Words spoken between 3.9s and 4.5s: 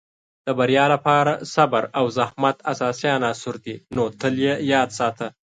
نو تل